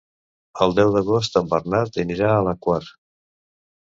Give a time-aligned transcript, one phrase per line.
[0.65, 2.81] El deu d'agost en Bernat anirà a la Quar.